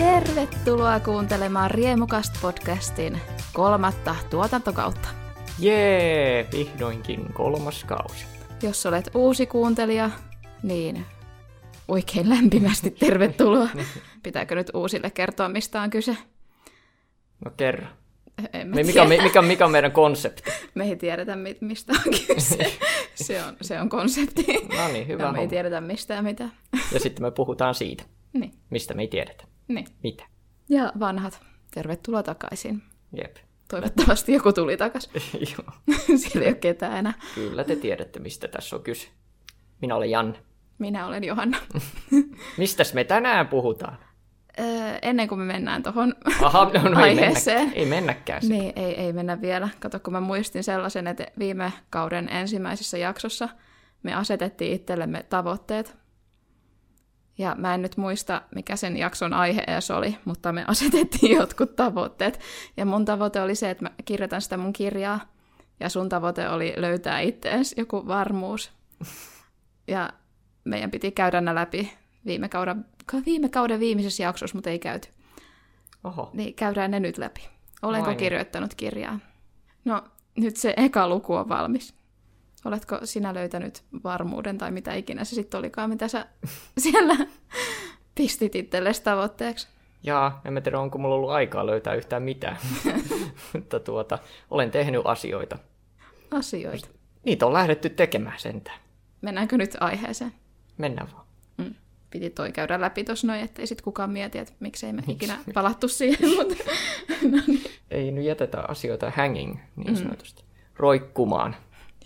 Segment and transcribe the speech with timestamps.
[0.00, 3.18] Tervetuloa kuuntelemaan Riemukast podcastin
[3.52, 5.08] kolmatta tuotantokautta.
[5.58, 8.24] Jee, vihdoinkin kolmas kausi.
[8.62, 10.10] Jos olet uusi kuuntelija,
[10.62, 11.04] niin
[11.88, 13.68] oikein lämpimästi tervetuloa.
[14.22, 16.16] Pitääkö nyt uusille kertoa, mistä on kyse?
[17.44, 17.86] No kerro.
[18.52, 19.22] Me, mikä, tiedä.
[19.22, 20.42] mikä, mikä on meidän konsepti?
[20.74, 22.78] Me ei tiedetä, mi- mistä on kyse.
[23.14, 24.46] Se on, se on konsepti.
[24.76, 26.48] No niin, hyvä Ja me ei tiedetä mistään mitä.
[26.92, 29.49] Ja sitten me puhutaan siitä, Niin, mistä me ei tiedetä.
[29.74, 29.86] Niin.
[30.02, 30.24] Mitä?
[30.68, 32.82] Ja vanhat, tervetuloa takaisin.
[33.12, 33.36] Jep.
[33.68, 35.22] Toivottavasti joku tuli takaisin.
[35.52, 35.96] Joo.
[36.18, 37.14] Siellä ei ole ketään enää.
[37.34, 39.08] Kyllä te tiedätte, mistä tässä on kyse.
[39.82, 40.38] Minä olen Janne.
[40.78, 41.58] Minä olen Johanna.
[42.58, 43.98] Mistäs me tänään puhutaan?
[44.60, 47.58] Öö, ennen kuin me mennään tuohon Aha, no, no ei, aiheeseen.
[47.58, 48.40] mennä, ei mennäkään.
[48.42, 48.50] Niin.
[48.50, 49.68] Niin, ei, ei mennä vielä.
[49.80, 53.48] Kato, kun mä muistin sellaisen, että viime kauden ensimmäisessä jaksossa
[54.02, 55.96] me asetettiin itsellemme tavoitteet.
[57.40, 61.76] Ja mä en nyt muista, mikä sen jakson aihe edes oli, mutta me asetettiin jotkut
[61.76, 62.40] tavoitteet.
[62.76, 65.20] Ja mun tavoite oli se, että mä kirjoitan sitä mun kirjaa.
[65.80, 68.72] Ja sun tavoite oli löytää itteens joku varmuus.
[69.88, 70.10] Ja
[70.64, 71.92] meidän piti käydä nämä läpi
[72.26, 72.84] viime kauden,
[73.26, 75.08] viime kauden viimeisessä jaksossa, mutta ei käyty.
[76.04, 77.48] Oho, Niin käydään ne nyt läpi.
[77.82, 78.18] Olenko Vai niin.
[78.18, 79.18] kirjoittanut kirjaa?
[79.84, 80.04] No,
[80.36, 81.94] nyt se eka luku on valmis.
[82.64, 86.26] Oletko sinä löytänyt varmuuden tai mitä ikinä se sitten olikaan, mitä sä
[86.78, 87.16] siellä
[88.14, 89.68] pistit itsellesi tavoitteeksi?
[90.02, 92.56] jaa, en mä tiedä, onko mulla ollut aikaa löytää yhtään mitään.
[93.52, 94.18] Mutta tuota,
[94.50, 95.58] olen tehnyt asioita.
[96.30, 96.88] Asioita.
[97.24, 98.78] Niitä on lähdetty tekemään sentään.
[99.20, 100.32] Mennäänkö nyt aiheeseen?
[100.78, 101.26] Mennään vaan.
[101.58, 101.74] Mm.
[102.10, 105.88] Piti toi käydä läpi tuossa noin, ettei sitten kukaan mieti, että miksei me ikinä palattu
[105.88, 106.30] siihen.
[106.38, 106.54] Mutta...
[107.30, 107.64] no niin.
[107.90, 110.44] Ei nyt jätetä asioita hanging, niin sanotusti.
[110.76, 111.56] Roikkumaan.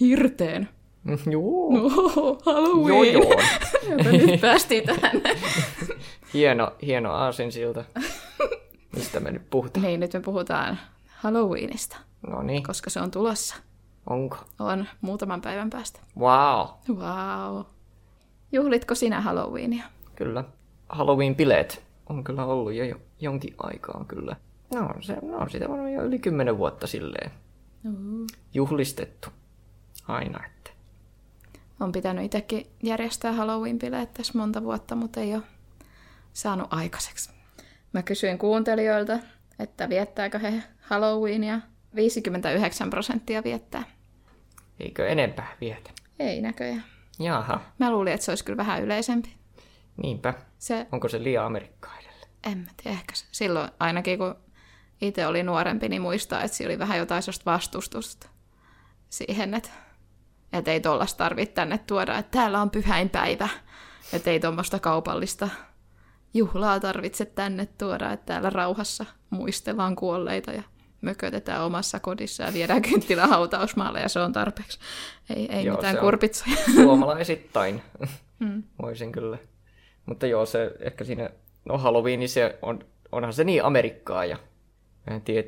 [0.00, 0.69] Hirteen.
[1.05, 1.77] Mm, Juu.
[1.87, 3.12] Oho, Halloween.
[3.12, 3.41] Joo, joo.
[3.91, 5.23] Jota nyt päästiin tähän.
[6.34, 7.84] Hieno, hieno aasinsilta.
[8.97, 9.87] Mistä me nyt puhutaan?
[9.87, 10.78] Niin, nyt me puhutaan
[11.17, 11.97] Halloweenista,
[12.27, 13.56] No niin, koska se on tulossa.
[14.10, 14.37] onko?
[14.59, 16.00] On muutaman päivän päästä.
[16.19, 17.62] Wow, Wow.
[18.53, 19.84] Juhlitko sinä Halloweenia?
[20.16, 20.44] kyllä.
[20.88, 24.37] Halloween-bileet on kyllä ollut jo, jo jonkin aikaa kyllä.
[24.75, 27.31] No, se, no sitä on jo yli kymmenen vuotta silleen
[27.88, 28.26] Uh.
[28.55, 29.28] juhlistettu.
[30.09, 30.70] Aina, että.
[31.81, 35.42] On pitänyt itsekin järjestää Halloween-bileet tässä monta vuotta, mutta ei ole
[36.32, 37.31] saanut aikaiseksi.
[37.92, 39.19] Mä kysyin kuuntelijoilta,
[39.59, 41.60] että viettääkö he Halloweenia.
[41.94, 43.82] 59 prosenttia viettää.
[44.81, 45.91] Eikö enempää vietä?
[46.19, 46.84] Ei näköjään.
[47.19, 49.34] Jaha, Mä luulin, että se olisi kyllä vähän yleisempi.
[50.03, 50.34] niinpä.
[50.59, 52.26] Se, Onko se liian amerikkaidelle?
[52.47, 54.34] en mä tiedä, ehkä se- silloin ainakin kun
[55.00, 58.28] itse oli nuorempi, niin muistaa, että siinä oli vähän jotain sellaista vastustusta
[59.10, 59.70] siihen, että,
[60.59, 63.48] että ei tuollaista tarvitse tänne tuoda, että täällä on pyhäinpäivä,
[64.12, 65.48] että ei tuommoista kaupallista
[66.34, 70.62] juhlaa tarvitse tänne tuoda, että täällä rauhassa muistellaan kuolleita ja
[71.00, 74.78] mökötetään omassa kodissa ja viedään kynttilä hautausmaalle ja se on tarpeeksi.
[75.37, 76.56] Ei, ei Joo, mitään kurpitsoja.
[76.75, 77.82] Suomalaisittain.
[78.38, 78.62] Mm.
[78.82, 79.38] Voisin kyllä.
[80.06, 81.31] Mutta joo, se ehkä siinä,
[81.64, 84.38] no Halloween, niin se on, onhan se niin Amerikkaa ja
[85.25, 85.44] tie,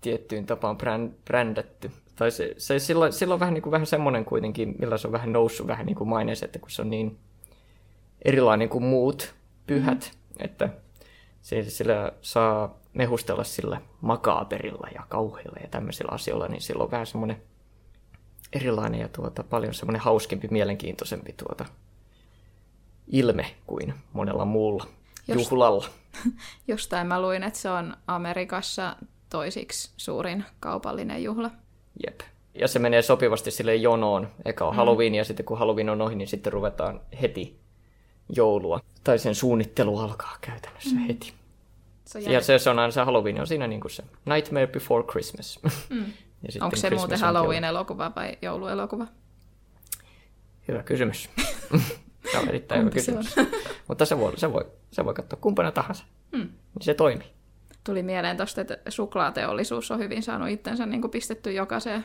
[0.00, 1.90] tiettyyn tapaan brand, brändätty.
[2.16, 5.32] Tai se, se silloin, silloin vähän, niin kuin, vähän semmoinen kuitenkin, millä se on vähän
[5.32, 7.18] noussut vähän niin kuin maineessa, että kun se on niin
[8.24, 9.34] erilainen kuin muut
[9.66, 10.44] pyhät, mm.
[10.44, 10.68] että
[11.42, 17.06] se, sillä saa mehustella sillä makaaperilla ja kauheilla ja tämmöisillä asioilla, niin silloin on vähän
[17.06, 17.42] semmoinen
[18.52, 21.64] erilainen ja tuota, paljon semmoinen hauskempi, mielenkiintoisempi tuota,
[23.06, 24.86] ilme kuin monella muulla
[25.28, 25.86] Jos- juhlalla.
[26.68, 28.96] Jostain mä luin, että se on Amerikassa
[29.30, 31.50] toisiksi suurin kaupallinen juhla.
[32.06, 32.20] Jep.
[32.54, 34.28] Ja se menee sopivasti sille jonoon.
[34.44, 34.76] Eka on mm.
[34.76, 37.60] Halloween ja sitten kun Halloween on ohi, niin sitten ruvetaan heti
[38.28, 38.80] joulua.
[39.04, 41.06] Tai sen suunnittelu alkaa käytännössä mm.
[41.06, 41.32] heti.
[42.04, 45.04] Se Ja se, se on aina se Halloween on siinä niin kuin se Nightmare Before
[45.04, 45.60] Christmas.
[45.90, 45.98] Mm.
[46.42, 49.06] ja sitten Onko se muuten Christmas onkin Halloween-elokuva vai jouluelokuva?
[50.68, 51.30] Hyvä kysymys.
[52.32, 53.48] se on erittäin hyvä Kumpi se kysymys.
[53.88, 56.04] Mutta se voi, se, voi, se voi katsoa kumpana tahansa.
[56.32, 56.38] Mm.
[56.38, 57.35] Niin se toimii.
[57.86, 62.04] Tuli mieleen tosta, että suklaateollisuus on hyvin saanut itsensä niin kuin pistetty jokaiseen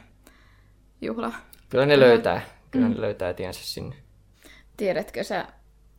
[1.01, 1.33] juhla.
[1.69, 2.41] Kyllä ne löytää.
[2.71, 3.95] Kyllä ne löytää tiensä sinne.
[4.77, 5.47] Tiedätkö sä,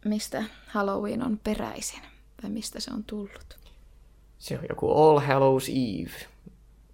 [0.04, 2.00] mistä Halloween on peräisin?
[2.42, 3.58] Tai mistä se on tullut?
[4.38, 6.26] Se on joku All Hallows Eve.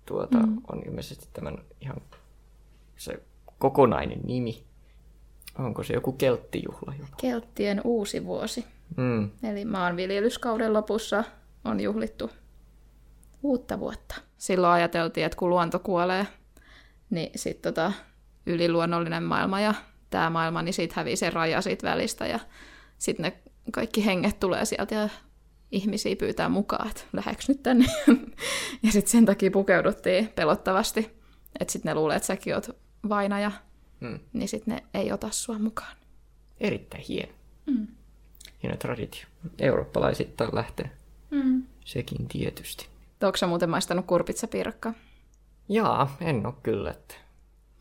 [0.06, 0.56] Tuota, mm.
[0.72, 1.96] on ilmeisesti tämän ihan
[2.96, 3.22] se
[3.58, 4.64] kokonainen nimi.
[5.58, 7.16] Onko se joku kelttijuhla jopa?
[7.20, 8.64] Kelttien uusi vuosi.
[8.96, 9.30] Mm.
[9.42, 11.24] Eli maanviljelyskauden lopussa
[11.64, 12.30] on juhlittu
[13.42, 14.14] uutta vuotta.
[14.38, 16.26] Silloin ajateltiin, että kun luonto kuolee,
[17.10, 17.92] niin sitten tota,
[18.46, 19.74] yliluonnollinen maailma ja
[20.10, 22.38] tämä maailma, niin siitä hävii se raja siitä välistä ja
[22.98, 23.38] sitten ne
[23.72, 25.08] kaikki henget tulee sieltä ja
[25.70, 27.84] ihmisiä pyytää mukaan, että lähdeks nyt tänne.
[28.82, 31.10] ja sitten sen takia pukeuduttiin pelottavasti,
[31.60, 32.70] että sitten ne luulee, että säkin oot
[33.08, 33.52] vainaja,
[34.00, 34.18] Mm.
[34.32, 35.96] niin sitten ne ei ota sua mukaan.
[36.60, 37.32] Erittäin hieno.
[37.66, 37.86] Mm.
[38.62, 39.24] Hieno traditio.
[39.58, 40.92] Eurooppalaisittain lähtenyt.
[41.30, 41.62] Mm.
[41.84, 42.86] Sekin tietysti.
[43.22, 44.94] Onko muuten maistanut kurpitsapiirakkaa?
[45.68, 46.90] Jaa, en oo kyllä.
[46.90, 47.14] Että...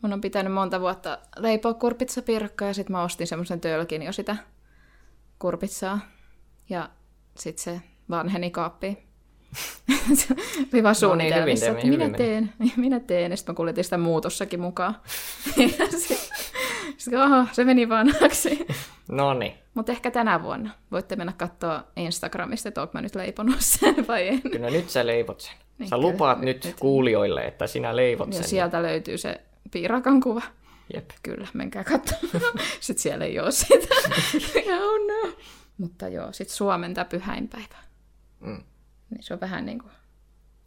[0.02, 4.36] Mun on pitänyt monta vuotta leipoa kurpitsapiirakkaa ja sitten mä ostin semmoisen tölkin jo sitä
[5.38, 6.00] kurpitsaa.
[6.68, 6.90] Ja
[7.38, 7.80] sitten se
[8.10, 8.98] vanheni kaappiin.
[10.14, 10.34] Se
[10.72, 13.30] oli vaan suunnitelmissa, hyvin että minä teen, minä teen.
[13.30, 14.96] Ja sitten mä kuljetin sitä muutossakin mukaan.
[16.98, 18.66] Ja sit- sit, oho, se meni vanhaksi.
[19.10, 19.52] No niin.
[19.74, 24.42] Mutta ehkä tänä vuonna voitte mennä katsoa Instagramista, että mä nyt leiponut sen vai en.
[24.42, 25.52] Kyllä nyt sä leivot sen.
[25.78, 28.48] Niin, Sä lupaat nyt, Nyt- kuulijoille, että sinä leivot Ja sen.
[28.48, 29.40] sieltä löytyy se
[29.70, 30.42] piirakan kuva.
[30.94, 31.10] Jep.
[31.22, 32.58] Kyllä, menkää katsomaan.
[32.80, 33.94] Sitten siellä ei ole sitä.
[34.66, 35.32] ja oh no.
[35.78, 37.76] Mutta joo, sitten Suomen tämä pyhäinpäivä.
[38.40, 38.62] Mm.
[39.10, 39.92] Niin se on vähän niin kuin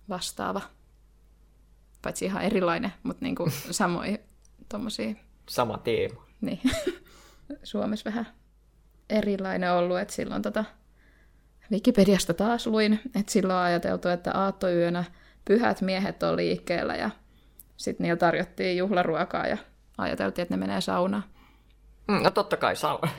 [0.10, 0.62] vastaava.
[2.02, 4.20] Paitsi ihan erilainen, mutta niin kuin samoin
[4.70, 5.14] tommosia,
[5.50, 6.26] Sama teema.
[6.42, 6.60] niin
[7.64, 8.28] Suomessa vähän
[9.10, 10.66] erilainen ollut, että silloin tota
[11.72, 15.04] Wikipediasta taas luin, että silloin on ajateltu, että aattoyönä
[15.46, 17.10] pyhät miehet on liikkeellä ja
[17.78, 19.58] sitten niillä tarjottiin juhlaruokaa ja
[19.98, 21.24] ajateltiin, että ne menee saunaan.
[22.08, 23.12] Mm, no totta kai, sauna.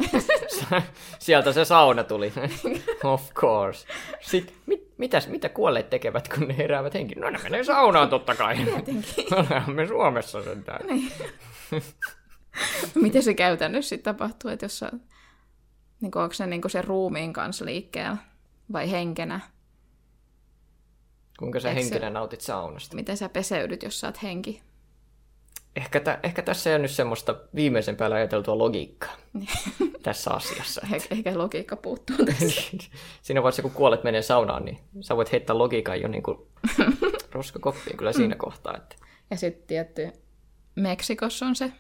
[1.19, 2.33] Sieltä se sauna tuli.
[3.05, 3.87] of course.
[4.21, 7.21] Sitten, mit, mitäs, mitä kuolleet tekevät, kun ne heräävät henkiin?
[7.21, 8.57] No ne menee saunaan totta kai.
[9.33, 10.81] Olemme me Suomessa sentään.
[13.03, 14.91] Miten se käytännössä sitten tapahtuu, että jos sä,
[16.01, 18.17] niin kuin, onko se niin kuin se ruumiin kanssa liikkeellä
[18.73, 19.41] vai henkenä?
[21.39, 22.97] Kuinka sä se- henkinä nautit saunasta?
[22.97, 24.63] Miten sä peseydyt, jos sä oot henki?
[25.77, 29.17] Ehkä, tä, ehkä tässä ei ole nyt semmoista viimeisen päällä ajateltua logiikkaa
[30.03, 30.81] tässä asiassa.
[30.85, 32.63] Eh- Ehkä logiikka puuttuu tässä.
[33.23, 36.39] Siinä vaiheessa, kun kuolet menee saunaan, niin sä voit heittää logiikan jo niin kuin
[37.33, 38.77] roskakoppiin kyllä siinä kohtaa.
[38.77, 38.97] Että...
[39.31, 40.13] Ja sitten tietty
[40.75, 41.73] Meksikossa on se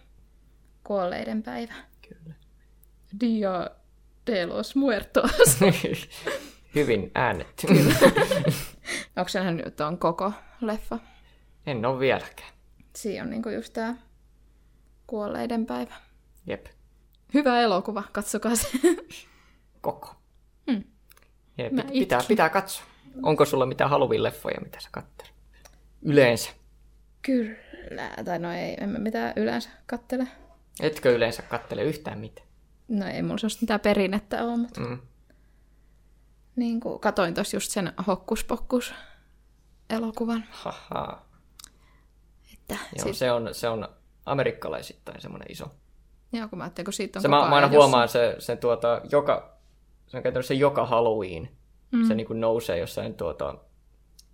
[0.85, 1.75] kuolleiden päivä.
[2.09, 2.35] Kyllä.
[3.21, 3.71] Dia
[4.27, 5.31] de los muertos.
[6.75, 7.67] Hyvin äännetty.
[9.17, 10.99] Onko se nähnyt tuon koko leffa?
[11.67, 12.53] en ole vieläkään.
[12.97, 13.97] Siinä on niinku just tää
[15.07, 15.95] kuolleiden päivä.
[16.47, 16.67] Jep.
[17.35, 18.69] Hyvä elokuva, katsokaa se.
[19.81, 20.15] Koko.
[20.71, 20.85] Hmm.
[21.59, 22.29] Jep, Mä pit- pitää, itkin.
[22.29, 22.85] pitää katsoa.
[23.23, 25.33] Onko sulla mitään Halloween-leffoja, mitä sä katselet?
[26.03, 26.51] Yleensä.
[27.23, 27.57] Kyllä,
[28.25, 30.29] tai no ei, en mä mitään yleensä kattele.
[30.81, 32.47] Etkö yleensä kattele yhtään mitään?
[32.89, 34.99] No ei mulla sellaista mitään perinnettä ole, mutta Mm.
[36.57, 38.95] niin kuin katoin tuossa just sen hokkuspokkus
[39.91, 40.45] elokuvan.
[40.51, 41.23] Haha.
[42.53, 43.89] Että Joo, sit, se on, se on
[44.27, 45.65] amerikkalaisittain semmoinen iso.
[46.33, 48.57] joo, kun mä ajattelin, kun siitä on Se koko mä, mä aina huomaan se, se,
[48.57, 49.57] tuota, joka,
[50.07, 51.49] se on käytännössä joka Halloween.
[51.93, 52.09] Mm.
[52.09, 53.55] Se niin kuin nousee jossain tuota,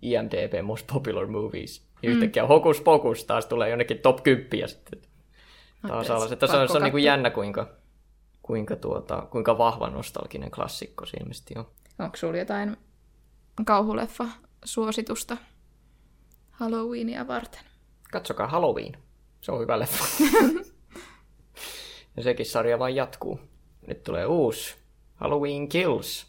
[0.01, 1.88] IMDb Most Popular Movies.
[2.03, 2.15] Ja Mm.
[2.15, 6.31] yhtäkkiä Hokus Pokus taas tulee jonnekin top 10 ja sitten taas Ajattelin, alas.
[6.31, 7.67] että se on, se on niin kuin jännä, kuinka,
[8.41, 11.65] kuinka, tuota, kuinka vahva nostalginen klassikko se ilmeisesti on.
[11.99, 12.77] Onko sulla jotain
[13.65, 15.37] kauhuleffa-suositusta
[16.51, 17.61] Halloweenia varten?
[18.11, 18.97] Katsokaa Halloween.
[19.41, 20.05] Se on hyvä leffa.
[22.17, 23.39] ja sekin sarja vain jatkuu.
[23.87, 24.75] Nyt tulee uusi
[25.15, 26.28] Halloween Kills,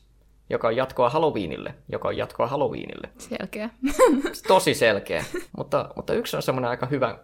[0.50, 3.10] joka on jatkoa Halloweenille, joka on jatkoa Halloweenille.
[3.18, 3.70] Selkeä.
[4.48, 5.24] Tosi selkeä.
[5.56, 7.18] mutta, mutta yksi on semmoinen aika hyvä,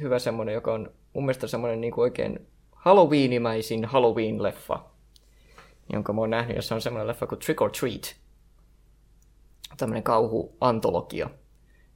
[0.00, 4.78] hyvä semmoinen, joka on mun mielestä semmoinen niin kuin oikein Halloweenimäisin Halloween-leffa,
[5.92, 8.16] jonka mä oon nähnyt, jossa on semmoinen leffa kuin Trick or Treat.
[9.76, 11.30] Tämmöinen kauhuantologia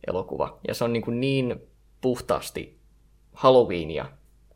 [0.06, 0.58] elokuva.
[0.68, 1.60] Ja se on niin, kuin niin
[2.00, 2.78] puhtaasti
[3.32, 4.06] Halloweenia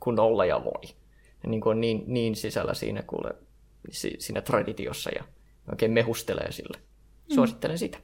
[0.00, 0.94] kuin olla ja voi.
[1.42, 3.34] Ja niin kuin on niin, niin sisällä siinä, kuule,
[3.90, 5.24] si- siinä traditiossa ja
[5.70, 6.80] oikein mehustelee sille.
[7.34, 7.98] Suosittelen sitä.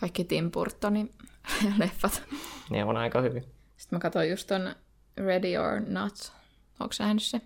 [0.00, 1.14] Kaikki Tim Burtonin
[1.78, 2.22] leffat.
[2.70, 3.42] Ne on aika hyvin.
[3.76, 4.74] Sitten mä katsoin just ton
[5.16, 6.32] Ready or Not.
[6.80, 7.40] Onko sä nähnyt se?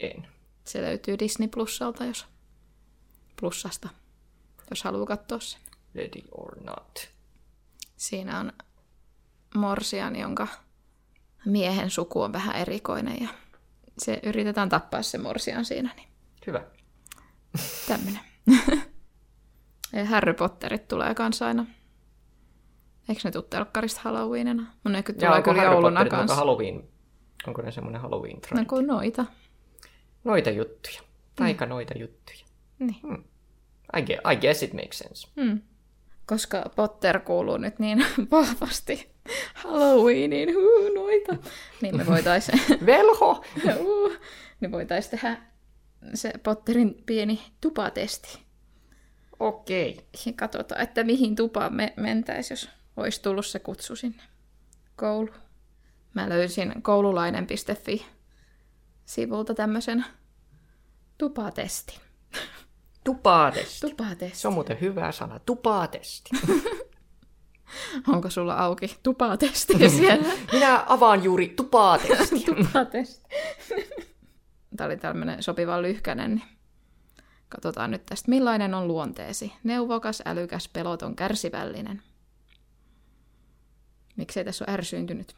[0.00, 0.28] En.
[0.64, 2.26] Se löytyy Disney Plusalta, jos
[3.40, 3.88] plussasta,
[4.70, 5.60] jos haluaa katsoa sen.
[5.94, 7.08] Ready or not.
[7.96, 8.52] Siinä on
[9.54, 10.48] morsian, jonka
[11.44, 13.28] miehen suku on vähän erikoinen ja
[13.98, 16.08] se yritetään tappaa se morsian siinä, niin
[16.46, 16.62] Hyvä.
[17.88, 18.20] tämmönen.
[19.92, 21.66] Ja Harry Potterit tulee kanssa aina.
[23.08, 24.66] Eikö ne tuu telkkarista Halloweenina?
[24.84, 26.34] Mun ne kyllä tulee kyllä jouluna Potterit, kanssa.
[26.36, 26.84] Halloween,
[27.46, 28.68] onko ne semmoinen halloween No traditio?
[28.68, 29.24] kuin noita.
[30.24, 31.00] Noita juttuja.
[31.36, 32.44] Taika noita juttuja.
[32.78, 33.24] Niin.
[33.98, 35.28] I guess, I guess it makes sense.
[35.36, 35.60] Mm.
[36.26, 39.10] Koska Potter kuuluu nyt niin vahvasti
[39.54, 41.36] Halloweeniin, huu, noita,
[41.82, 43.44] niin me voitaisiin Velho!
[43.80, 44.12] Uu,
[44.60, 45.36] niin voitaisiin tehdä
[46.14, 48.38] se Potterin pieni tupatesti.
[49.40, 50.06] Okei.
[50.26, 54.22] Ja katsotaan, että mihin tupaan me mentäis, jos olisi tullut se kutsu sinne
[54.96, 55.30] koulu.
[56.14, 60.04] Mä löysin koululainen.fi-sivulta tämmöisen
[61.18, 61.98] tupatestin.
[63.04, 63.80] Tupaatesti.
[63.80, 64.38] Tupatesti.
[64.38, 65.38] Se on muuten hyvä sana.
[65.38, 66.30] Tupaatesti.
[68.12, 70.28] Onko sulla auki tupatesti siellä?
[70.52, 72.40] Minä avaan juuri tupaatesti.
[72.40, 73.28] tupatesti.
[74.76, 76.48] Tämä oli tämmöinen sopiva lyhkänen, niin
[77.48, 78.30] katsotaan nyt tästä.
[78.30, 79.52] Millainen on luonteesi?
[79.64, 82.02] Neuvokas, älykäs, peloton, kärsivällinen.
[84.16, 85.36] Miksei tässä ole ärsyyntynyt?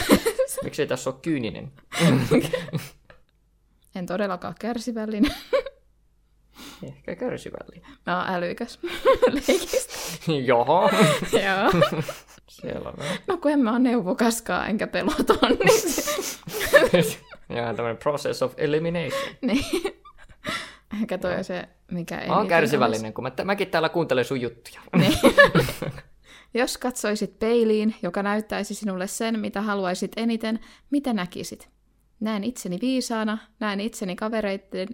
[0.64, 1.72] Miksi tässä ole kyyninen?
[3.94, 5.34] En todellakaan kärsivällinen.
[6.82, 7.90] Ehkä kärsivällinen.
[8.06, 8.78] Mä oon älykäs
[9.48, 9.94] leikistä.
[10.46, 10.90] Joo.
[11.32, 11.82] Joo.
[12.48, 12.92] Selvä.
[13.26, 17.04] No kun en mä ole neuvokaskaan enkä peloton, niin,
[17.48, 19.34] Ja tämmöinen process of elimination.
[19.42, 19.64] niin.
[21.02, 24.40] Ehkä toi on se, mikä ei Mä oon kärsivällinen, kun mä, mäkin täällä kuuntelen sun
[24.40, 24.80] juttuja.
[24.96, 25.18] Niin.
[26.54, 31.68] Jos katsoisit peiliin, joka näyttäisi sinulle sen, mitä haluaisit eniten, mitä näkisit?
[32.20, 34.88] Näen itseni viisaana, näen itseni kavereiden,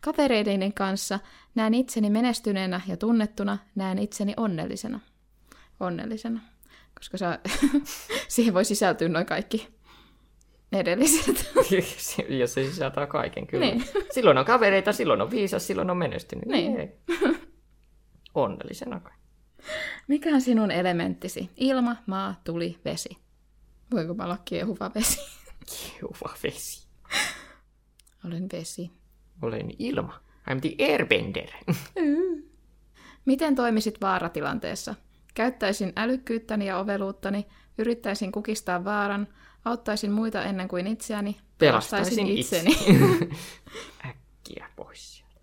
[0.00, 1.18] kavereiden kanssa,
[1.54, 5.00] näen itseni menestyneenä ja tunnettuna, näen itseni onnellisena.
[5.80, 6.40] Onnellisena.
[6.94, 7.38] Koska sä,
[8.28, 9.77] siihen voi sisältyä noin kaikki
[10.72, 11.50] edelliset.
[12.28, 13.66] ja se sisältää kaiken, kyllä.
[13.66, 13.84] Niin.
[14.10, 16.46] Silloin on kavereita, silloin on viisas, silloin on menestynyt.
[16.46, 16.76] Niin.
[16.76, 16.88] Ei.
[18.34, 19.12] Onnellisena kai.
[20.08, 21.50] Mikä on sinun elementtisi?
[21.56, 23.18] Ilma, maa, tuli, vesi.
[23.90, 25.20] Voiko mä olla kiehuva vesi?
[25.66, 26.88] Kiuva vesi.
[28.26, 28.90] Olen vesi.
[29.42, 30.20] Olen ilma.
[30.50, 31.48] I'm the airbender.
[33.24, 34.94] Miten toimisit vaaratilanteessa?
[35.34, 37.46] Käyttäisin älykkyyttäni ja oveluuttani,
[37.78, 39.28] yrittäisin kukistaa vaaran,
[39.68, 42.78] auttaisin muita ennen kuin itseäni, Pelastaisin itseni.
[44.08, 45.40] Äkkiä pois sieltä.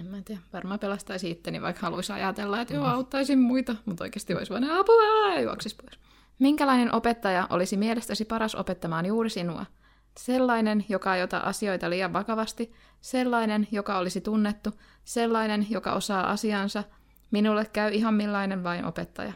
[0.00, 4.34] en mä tiedä, varmaan pelastaisin itteni, vaikka haluaisi ajatella, että joo, auttaisin muita, mutta oikeasti
[4.34, 5.98] olisi vain apua ja juoksis pois.
[6.38, 9.66] Minkälainen opettaja olisi mielestäsi paras opettamaan juuri sinua?
[10.18, 14.70] Sellainen, joka ei ota asioita liian vakavasti, sellainen, joka olisi tunnettu,
[15.04, 16.84] sellainen, joka osaa asiansa.
[17.30, 19.32] Minulle käy ihan millainen vain opettaja.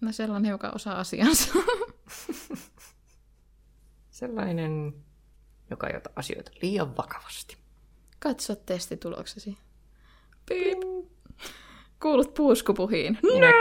[0.00, 1.52] No sellainen, joka osaa asiansa.
[4.20, 4.94] Sellainen,
[5.70, 7.56] joka ei ota asioita liian vakavasti.
[8.18, 9.56] Katso testituloksesi.
[10.48, 10.78] Piip.
[12.02, 13.18] Kuulut puuskupuhiin.
[13.22, 13.52] Minä...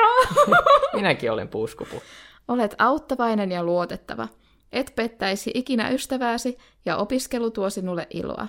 [0.96, 2.02] Minäkin olen puuskupu.
[2.48, 4.28] Olet auttavainen ja luotettava.
[4.72, 8.48] Et pettäisi ikinä ystävääsi ja opiskelu tuo sinulle iloa.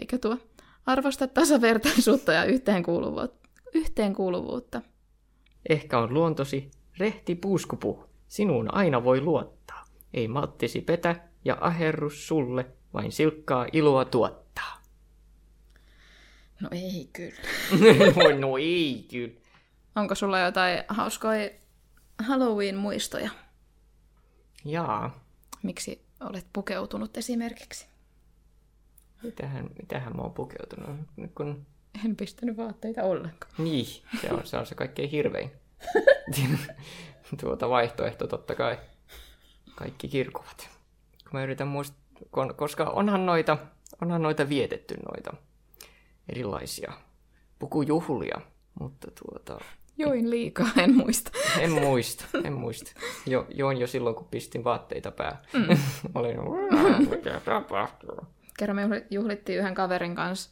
[0.00, 0.38] Eikä tuo.
[0.86, 3.48] Arvosta tasavertaisuutta ja yhteenkuuluvuutta.
[3.74, 4.82] yhteenkuuluvuutta.
[5.68, 8.04] Ehkä on luontosi rehti puuskupu.
[8.28, 9.84] Sinuun aina voi luottaa.
[10.14, 14.82] Ei malttisi petä ja aherrus sulle, vain silkkaa iloa tuottaa.
[16.60, 17.40] No ei kyllä.
[18.14, 19.40] Voi no ei kyllä.
[19.96, 21.50] Onko sulla jotain hauskoja
[22.22, 23.30] Halloween-muistoja?
[24.64, 25.28] Jaa,
[25.62, 27.86] Miksi olet pukeutunut esimerkiksi?
[29.22, 31.00] mitähän, mitähän mä oon pukeutunut?
[31.16, 31.66] Nyt kun...
[32.04, 33.52] En pistänyt vaatteita ollenkaan.
[33.58, 33.86] Niin,
[34.20, 35.50] se on se, on se kaikkein hirvein.
[37.40, 38.78] tuota vaihtoehto totta kai.
[39.74, 40.77] Kaikki kirkuvat.
[41.30, 41.98] Kun mä yritän muistaa,
[42.56, 43.58] koska onhan noita,
[44.02, 45.36] onhan noita vietetty noita
[46.28, 46.92] erilaisia
[47.58, 48.40] pukujuhlia,
[48.80, 49.64] mutta tuota,
[49.98, 51.30] Join liikaa, en muista.
[51.60, 52.92] en muista, en muista.
[53.26, 55.38] Jo, join jo silloin, kun pistin vaatteita päähän.
[55.52, 55.66] Mm.
[56.14, 56.36] Olin,
[57.10, 58.18] mitä tapahtuu?
[58.58, 60.50] Kerran me juhli- juhlittiin yhden kaverin kanssa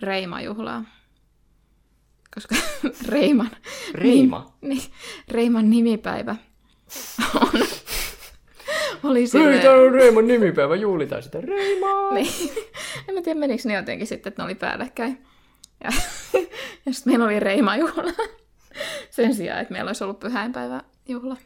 [0.00, 0.84] Reima-juhlaa.
[2.34, 2.54] Koska
[3.12, 3.50] Reiman,
[3.94, 4.52] Reima?
[4.60, 4.82] niin,
[5.28, 6.36] Reiman nimipäivä
[7.34, 7.60] on,
[9.04, 9.60] oli Hei, silleen...
[9.60, 11.40] tää on Reiman nimipäivä, juhlitaan sitä.
[11.40, 12.10] Reima!
[12.14, 12.32] Niin.
[13.08, 15.26] En mä tiedä, menikö ne jotenkin sitten, että ne oli päällekkäin.
[15.84, 15.90] Ja,
[16.86, 18.12] ja sitten meillä oli Reima-juhla.
[19.10, 21.36] Sen sijaan, että meillä olisi ollut pyhäinpäiväjuhla.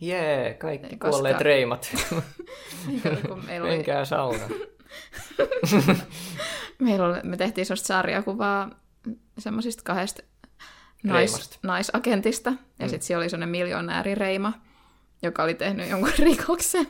[0.00, 1.44] Jee, yeah, kaikki Ei kuolleet koskaan.
[1.44, 1.90] reimat.
[3.46, 4.44] Meillä oli, Menkää sauna.
[6.78, 8.70] meillä oli, me tehtiin sellaista sarjakuvaa
[9.38, 10.22] semmoisista kahdesta
[11.04, 11.58] nais, Reimasta.
[11.62, 12.50] naisagentista.
[12.50, 12.90] Ja Mm.
[12.90, 14.52] sitten siellä oli semmoinen miljonääri Reima,
[15.22, 16.86] joka oli tehnyt jonkun rikoksen.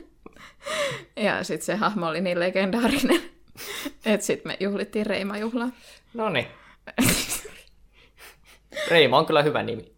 [1.16, 3.20] Ja sitten se hahmo oli niin legendaarinen,
[4.06, 5.70] että sitten me juhlittiin Reima-juhlaa.
[6.14, 6.46] No niin.
[8.90, 9.92] Reima on kyllä hyvä nimi.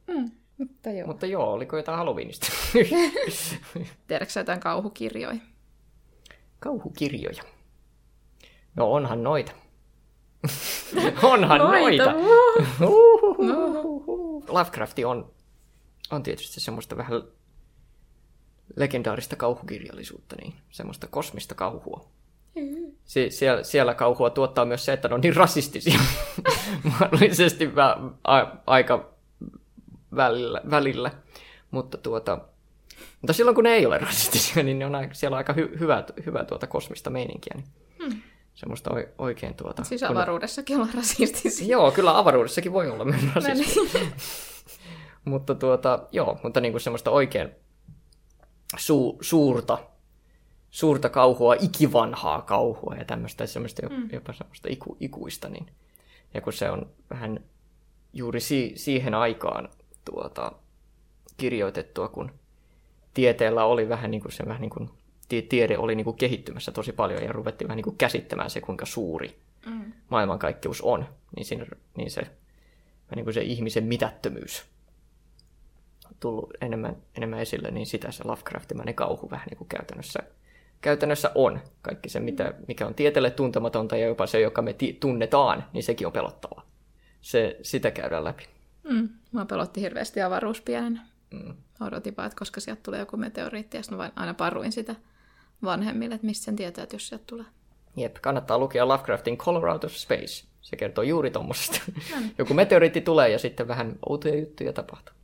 [0.58, 1.06] Mutta joo.
[1.06, 2.46] Mutta joo, oliko jotain Halloweenista?
[4.06, 5.40] Tiedätkö sä jotain kauhukirjoja?
[6.60, 7.42] Kauhukirjoja.
[8.76, 9.52] No onhan noita.
[11.22, 12.12] onhan noita.
[12.12, 12.14] Noita,
[12.80, 14.44] Uhuhuhuhuhu.
[14.48, 15.32] Lovecraft on,
[16.10, 17.22] on tietysti semmoista vähän
[18.76, 22.08] legendaarista kauhukirjallisuutta, niin semmoista kosmista kauhua.
[23.04, 25.98] Sie- siellä, siellä kauhua tuottaa myös se, että ne on niin rasistisia.
[27.00, 29.10] mahdollisesti vä- a- aika
[30.16, 31.10] välillä, välillä.
[31.70, 32.38] Mutta, tuota,
[33.20, 35.78] mutta silloin kun ne ei ole rasistisia, niin ne on aika, siellä on aika hy-
[35.80, 37.54] hyvä, hyvä tuota kosmista meininkiä.
[37.56, 37.66] Niin
[38.02, 38.20] hmm.
[38.54, 39.84] Semmoista o- oikein tuota...
[39.84, 41.66] Siis kun- avaruudessakin ollaan rasistisia.
[41.68, 43.82] Joo, kyllä avaruudessakin voi olla myös rasismi.
[43.94, 44.12] niin.
[45.24, 47.48] mutta tuota, joo, mutta niin kuin semmoista oikein
[48.76, 49.78] su- suurta,
[50.70, 54.08] suurta kauhua, ikivanhaa kauhua ja tämmöistä semmoista Mm.
[54.12, 55.66] jopa semmoista iku, ikuista, niin
[56.34, 57.40] ja kun se on vähän
[58.12, 59.68] juuri si- siihen aikaan
[60.04, 60.52] tuota,
[61.36, 62.30] kirjoitettua, kun
[63.14, 64.90] tieteellä oli vähän niin kuin se vähän niin kuin,
[65.28, 68.60] tie- tiede oli niin kuin kehittymässä tosi paljon ja ruvettiin vähän niin kuin käsittämään se,
[68.60, 69.92] kuinka suuri Mm.
[70.08, 72.22] maailmankaikkeus on, niin, siinä, niin se,
[73.16, 74.64] niin kuin se ihmisen mitättömyys
[76.22, 80.20] tullut enemmän, enemmän esille, niin sitä se Lovecraftimainen kauhu vähän niin kuin käytännössä,
[80.80, 81.60] käytännössä on.
[81.82, 85.82] Kaikki se, mitä, mikä on tieteelle tuntematonta ja jopa se, joka me ti- tunnetaan, niin
[85.82, 86.66] sekin on pelottavaa.
[87.20, 88.44] Se, sitä käydään läpi.
[88.84, 89.08] Mm.
[89.32, 91.06] Mua pelotti hirveästi avaruus pienenä.
[91.30, 91.54] Mm.
[91.80, 94.96] Odotin vaan, että koska sieltä tulee joku meteoriitti, ja mä vain aina paruin sitä
[95.64, 97.46] vanhemmille, että mistä sen tietää, että jos sieltä tulee.
[97.96, 100.44] Jep, kannattaa lukea Lovecraftin Color Out of Space.
[100.60, 101.80] Se kertoo juuri tuommoisesta.
[102.38, 105.14] Joku meteoriitti tulee ja sitten vähän outoja juttuja tapahtuu.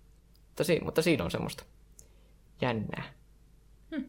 [0.59, 1.65] Mutta, si- mutta siinä on semmoista
[2.61, 3.03] jännää.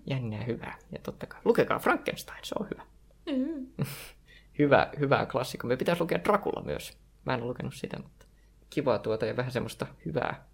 [0.05, 0.77] Jännää hyvää.
[0.91, 2.83] Ja totta kai, lukekaa Frankenstein, se on hyvä.
[3.25, 3.67] Mm.
[4.59, 5.67] Hyvä, hyvää klassikko.
[5.67, 6.97] Me pitäisi lukea Dracula myös.
[7.25, 8.25] Mä en ole lukenut sitä, mutta
[8.69, 10.47] kivaa tuota ja vähän semmoista hyvää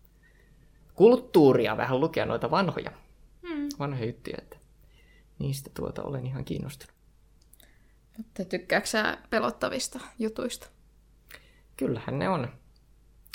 [0.94, 2.92] kulttuuria vähän lukea noita vanhoja,
[3.42, 3.70] Mm.
[3.80, 4.58] vanhoja juttuja, että
[5.40, 6.96] niistä tuota olen ihan kiinnostunut.
[8.18, 10.68] Mutta tykkääksä sä pelottavista jutuista?
[11.78, 12.48] Kyllähän ne on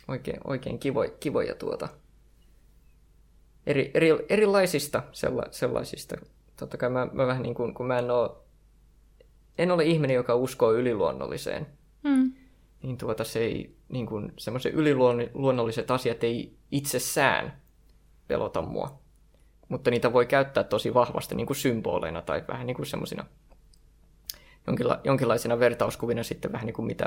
[0.08, 1.88] oikein, oikein kivoja, kivoja tuota,
[3.66, 6.16] eri, eri, erilaisista sella, sellaisista.
[6.56, 8.30] Totta kai mä, mä vähän niin kuin, kun mä en ole,
[9.58, 11.66] en ole ihminen, joka uskoo yliluonnolliseen,
[12.02, 12.32] Mm.
[12.82, 17.60] niin tuota se ei, niin kuin, semmoiset yliluonnolliset asiat ei itsessään
[18.28, 19.00] pelota mua.
[19.68, 23.26] Mutta niitä voi käyttää tosi vahvasti niin kuin symboleina tai vähän niin kuin semmoisina
[24.66, 27.06] jonkinla, jonkinlaisina vertauskuvina sitten vähän niin kuin mitä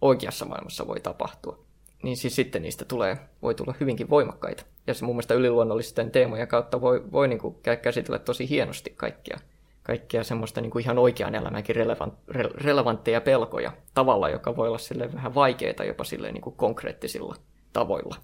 [0.00, 1.64] oikeassa maailmassa voi tapahtua.
[2.02, 4.64] Niin siis sitten niistä tulee, voi tulla hyvinkin voimakkaita.
[4.86, 8.90] Ja se mun mielestä yliluonnollisten teemojen kautta voi, voi niin kuin kä- käsitellä tosi hienosti
[8.90, 9.38] kaikkia,
[9.82, 14.78] kaikkia semmoista niin kuin ihan oikean elämänkin relevant, re, relevantteja pelkoja tavalla, joka voi olla
[14.78, 17.36] sille vähän vaikeaa jopa silleen niin kuin konkreettisilla
[17.72, 18.16] tavoilla.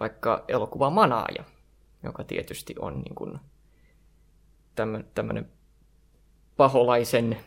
[0.00, 1.44] Vaikka elokuva Manaaja,
[2.02, 3.38] joka tietysti on niin kuin
[5.14, 5.48] tämmöinen
[6.56, 7.38] paholaisen,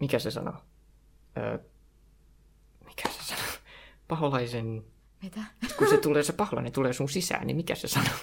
[0.00, 0.54] mikä se sanoo?
[4.12, 4.84] Paholaisen,
[5.22, 5.40] Mitä?
[5.78, 8.14] kun se tulee, se paholainen tulee sun sisään, niin mikä se sanoo?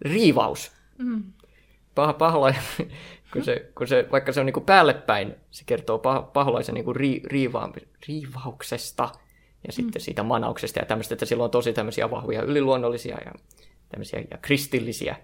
[0.00, 0.72] Riivaus.
[0.98, 1.32] Mm.
[1.94, 2.62] Pah, paholainen,
[3.32, 6.92] kun se, kun se, vaikka se on niinku päälle päin, se kertoo pah, paholaisen niinku
[6.92, 7.72] ri, riivaan,
[8.08, 9.12] riivauksesta
[9.66, 13.32] ja sitten siitä manauksesta ja tämmöistä, että sillä on tosi tämmöisiä vahvoja yliluonnollisia ja
[13.88, 15.16] tämmöisiä ja kristillisiä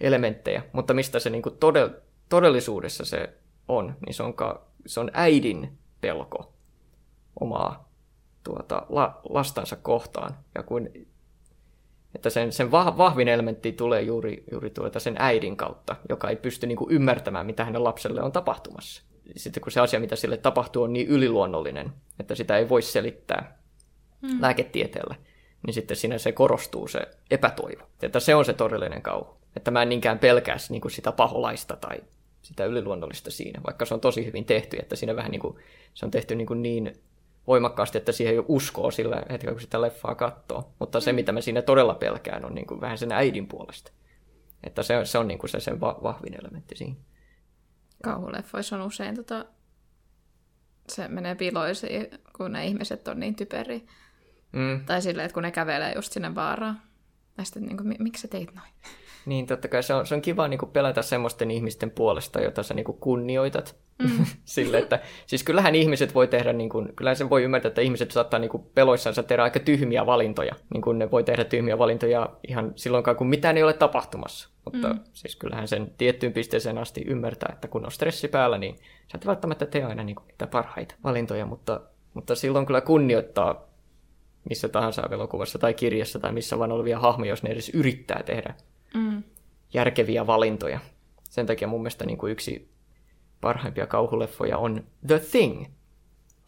[0.00, 1.88] elementtejä, mutta mistä se niinku todell,
[2.28, 3.34] todellisuudessa se
[3.68, 6.52] on, niin se on, ka, se on äidin pelko
[7.40, 7.85] omaa
[8.46, 10.36] tuota, la, lastansa kohtaan.
[10.54, 10.88] Ja kun,
[12.14, 16.36] että sen, sen vah, vahvin elementti tulee juuri, juuri tuota sen äidin kautta, joka ei
[16.36, 19.02] pysty niin kuin ymmärtämään, mitä hänen lapselle on tapahtumassa.
[19.36, 23.58] Sitten kun se asia, mitä sille tapahtuu, on niin yliluonnollinen, että sitä ei voi selittää
[24.22, 24.40] mm.
[24.40, 25.14] lääketieteellä,
[25.66, 27.82] niin sitten siinä se korostuu se epätoivo.
[28.02, 29.36] Että se on se todellinen kauhu.
[29.56, 31.96] Että mä en niinkään pelkää niin kuin sitä paholaista tai
[32.42, 35.56] sitä yliluonnollista siinä, vaikka se on tosi hyvin tehty, että siinä vähän niin kuin,
[35.94, 36.92] se on tehty niin, kuin niin
[37.46, 40.74] voimakkaasti, että siihen jo uskoo sillä hetkellä, kun sitä leffaa katsoo.
[40.78, 43.92] Mutta se, mitä mä siinä todella pelkään, on niin kuin vähän sen äidin puolesta.
[44.64, 46.96] Että se, se on niin kuin se sen va- vahvin elementti siinä.
[48.02, 49.46] Kauhuleffoissa on usein tota,
[50.88, 52.06] se menee piloisiin,
[52.36, 53.80] kun ne ihmiset on niin typeriä.
[54.52, 54.84] Mm.
[54.86, 56.82] Tai silleen, että kun ne kävelee just sinne vaaraan.
[57.38, 58.70] Ja sitten niin kuin, miksi sä teit noin?
[59.26, 62.62] Niin, totta kai se on, se on kiva niin kuin pelätä semmoisten ihmisten puolesta, jota
[62.62, 63.76] sä niin kuin kunnioitat.
[64.02, 64.26] Mm.
[64.44, 68.10] Sille, että, siis kyllähän ihmiset voi tehdä, niin kuin, kyllähän sen voi ymmärtää, että ihmiset
[68.10, 70.54] saattaa niin kuin peloissansa tehdä aika tyhmiä valintoja.
[70.74, 74.48] Niin kuin ne voi tehdä tyhmiä valintoja ihan silloinkaan, kun mitään ei ole tapahtumassa.
[74.64, 75.00] Mutta mm.
[75.12, 78.76] siis kyllähän sen tiettyyn pisteeseen asti ymmärtää, että kun on stressi päällä, niin
[79.12, 81.80] sä et välttämättä tee aina niin kuin niitä parhaita valintoja, mutta,
[82.14, 83.66] mutta silloin kyllä kunnioittaa
[84.48, 88.54] missä tahansa elokuvassa tai kirjassa tai missä vaan olevia hahmoja, jos ne edes yrittää tehdä
[88.96, 89.22] Mm.
[89.74, 90.80] järkeviä valintoja.
[91.30, 92.70] Sen takia mun mielestä niin kuin yksi
[93.40, 95.66] parhaimpia kauhuleffoja on The Thing,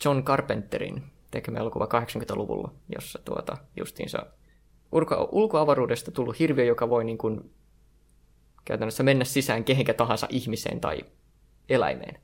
[0.04, 4.26] John Carpenterin tekemä elokuva 80-luvulla, jossa tuota, justiinsa
[4.92, 7.50] ulko- ulkoavaruudesta tullut hirviö, joka voi niin kuin
[8.64, 11.00] käytännössä mennä sisään kehenkä tahansa ihmiseen tai
[11.68, 12.20] eläimeen.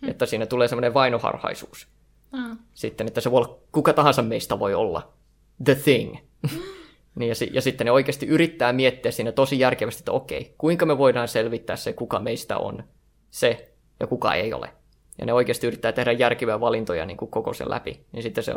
[0.00, 0.08] Hmm.
[0.10, 1.88] Että siinä tulee semmoinen vainoharhaisuus.
[2.32, 2.58] Ah.
[2.74, 5.12] Sitten, että se voi olla, kuka tahansa meistä voi olla
[5.64, 6.16] the thing.
[7.14, 10.86] Niin ja, si- ja sitten ne oikeasti yrittää miettiä siinä tosi järkevästi, että okei, kuinka
[10.86, 12.84] me voidaan selvittää se, kuka meistä on
[13.30, 14.70] se ja kuka ei ole.
[15.18, 18.04] Ja ne oikeasti yrittää tehdä järkeviä valintoja niin kuin koko sen läpi.
[18.12, 18.54] Niin sitten se,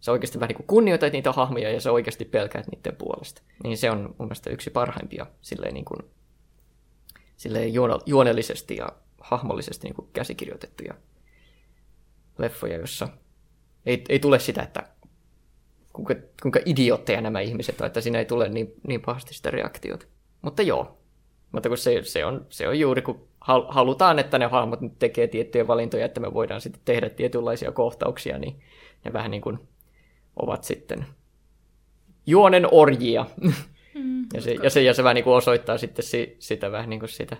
[0.00, 3.42] se oikeasti vähän niin kuin kunnioitat niitä hahmoja ja se oikeasti pelkäät niiden puolesta.
[3.64, 6.00] Niin se on mun mielestä yksi parhaimpia silleen, niin kuin,
[7.36, 8.88] silleen juone- juonellisesti ja
[9.20, 10.94] hahmollisesti niin kuin käsikirjoitettuja
[12.38, 13.08] leffoja, jossa
[13.86, 14.82] ei, ei tule sitä, että
[15.94, 20.06] kuinka, kuinka idiootteja nämä ihmiset on, että siinä ei tule niin, niin pahasti sitä reaktiota.
[20.42, 20.98] Mutta joo,
[21.52, 24.98] mutta kun se, se, on, se on juuri kun hal- halutaan, että ne hahmot nyt
[24.98, 28.60] tekee tiettyjä valintoja, että me voidaan sitten tehdä tietynlaisia kohtauksia, niin
[29.04, 29.58] ne vähän niin kuin
[30.36, 31.06] ovat sitten
[32.26, 33.26] juonen orjia.
[33.94, 34.26] Mm.
[34.34, 37.00] ja, se, ja, se, ja se vähän niin kuin osoittaa sitten si, sitä vähän niin
[37.00, 37.36] kuin sitä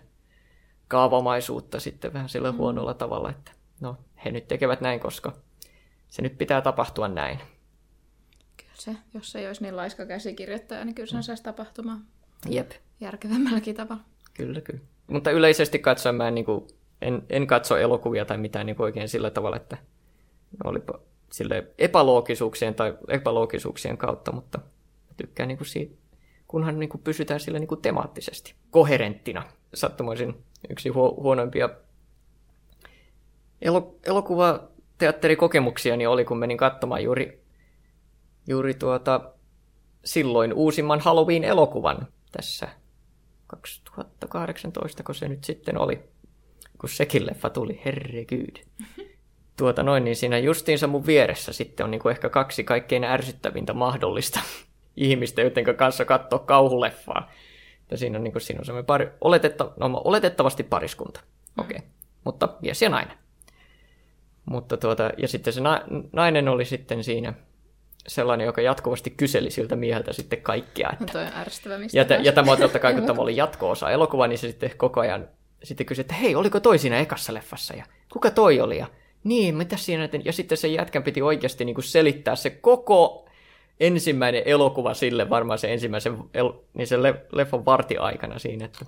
[0.89, 2.59] kaavamaisuutta sitten vähän sillä mm.
[2.59, 5.33] huonolla tavalla, että no he nyt tekevät näin, koska
[6.09, 7.41] se nyt pitää tapahtua näin.
[8.75, 12.05] Se, jos ei olisi niin laiska käsikirjoittaja, niin kyllä sen saisi tapahtumaan
[12.49, 12.71] Jep.
[13.01, 14.03] järkevämmälläkin tavalla.
[14.35, 14.81] Kyllä, kyllä.
[15.07, 16.67] Mutta yleisesti katsoen mä en, niin kuin,
[17.03, 19.77] en, en katso elokuvia tai mitään niin kuin oikein sillä tavalla, että
[20.65, 24.59] olipa sille epäloogisuuksien tai epäloogisuuksien kautta, mutta
[25.17, 25.95] tykkään niin kuin siitä,
[26.49, 29.43] kunhan niin kuin pysytään sillä niin kuin temaattisesti, koherenttina.
[29.75, 31.69] Sattumoisin yksi huo- huonoimpia
[33.63, 37.44] elo- elokuvateatterikokemuksiani niin oli, kun menin katsomaan juuri,
[38.47, 39.21] juuri tuota,
[40.05, 42.69] silloin uusimman Halloween-elokuvan tässä
[43.47, 46.01] 2018, kun se nyt sitten oli,
[46.81, 48.57] kun sekin leffa tuli, herregud.
[49.57, 53.73] Tuota noin, niin siinä justiinsa mun vieressä sitten on niin kuin ehkä kaksi kaikkein ärsyttävintä
[53.73, 54.41] mahdollista
[54.97, 57.31] ihmistä, joiden kanssa katsoa kauhuleffaa.
[57.91, 61.21] Ja siinä on, niin kuin, siinä on semmoinen pari, oletetta, no, oletettavasti pariskunta.
[61.59, 61.89] Okei, okay.
[62.25, 63.19] mutta mies ja nainen.
[64.45, 67.35] Mutta tuota, ja sitten se na- nainen oli sitten siinä
[68.07, 70.91] sellainen, joka jatkuvasti kyseli siltä mieheltä sitten kaikkea.
[70.93, 71.05] Että...
[71.05, 73.37] No toi on ärsyttävä, mistä Ja, t- ja tämä on totta kai, kun tämä oli
[73.37, 75.29] jatko-osa elokuvaa, niin se sitten koko ajan
[75.63, 77.75] sitten kysyi, että hei, oliko toi siinä ekassa leffassa?
[77.75, 78.79] Ja kuka toi oli?
[78.79, 78.87] Ja
[79.25, 80.09] niin, mitä siinä?
[80.25, 83.29] Ja sitten se jätkän piti oikeasti niin kuin selittää se koko
[83.81, 88.87] ensimmäinen elokuva sille, varmaan se ensimmäisen el- niin se le- leffan vartiaikana siinä, että,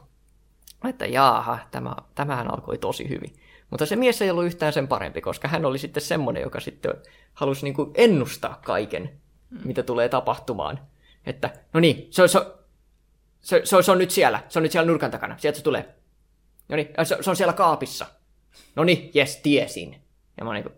[0.89, 3.33] että jaaha, tämä, tämähän alkoi tosi hyvin.
[3.71, 6.93] Mutta se mies ei ollut yhtään sen parempi, koska hän oli sitten semmoinen, joka sitten
[7.35, 9.21] halusi niin kuin ennustaa kaiken,
[9.65, 10.81] mitä tulee tapahtumaan.
[11.27, 12.39] Että, no niin, se, se,
[13.41, 15.65] se, se, on, se on nyt siellä, se on nyt siellä nurkan takana, sieltä se
[15.65, 15.95] tulee.
[16.69, 18.07] No niin, se, se on siellä kaapissa.
[18.77, 20.03] No niin, jes, tiesin.
[20.39, 20.73] Ja mä oon niinku...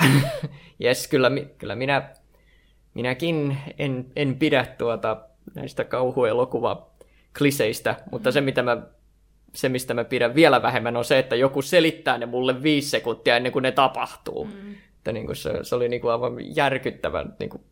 [0.78, 2.10] jes, kyllä, kyllä minä,
[2.94, 6.90] minäkin en, en pidä tuota näistä kauhuelokuva
[7.38, 8.76] kliseistä, mutta se, mitä mä,
[9.56, 13.36] se, mistä mä pidän vielä vähemmän, on se, että joku selittää ne mulle viisi sekuntia
[13.36, 14.44] ennen kuin ne tapahtuu.
[14.44, 14.74] Mm.
[14.96, 17.62] Että niin kuin se, se oli niin kuin aivan järkyttävän niin kuin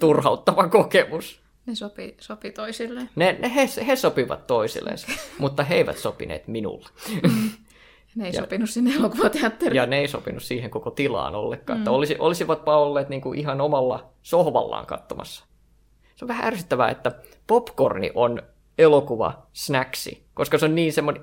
[0.00, 1.40] turhauttava kokemus.
[1.66, 3.10] Ne sopi, sopi toisilleen.
[3.16, 4.96] Ne, ne he, he sopivat toisilleen,
[5.38, 6.88] mutta he eivät sopineet minulle.
[8.14, 8.40] Ne ei ja.
[8.40, 9.76] sopinut sinne elokuvateatteriin.
[9.76, 11.78] Ja ne ei sopinut siihen koko tilaan ollenkaan.
[11.78, 11.80] Mm.
[11.80, 15.44] Että olisi, olisivatpa olleet niin kuin ihan omalla sohvallaan katsomassa.
[16.16, 17.12] Se on vähän ärsyttävää, että
[17.46, 18.42] popcorni on
[18.80, 21.22] elokuva snacksi, koska se on niin semmoinen...